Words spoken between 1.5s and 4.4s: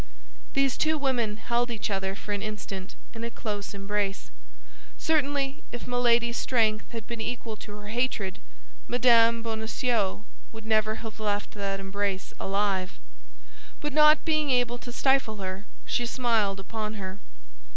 each other for an instant in a close embrace.